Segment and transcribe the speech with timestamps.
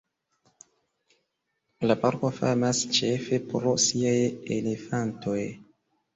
[1.91, 4.17] La parko famas ĉefe pro siaj
[4.59, 5.39] elefantoj.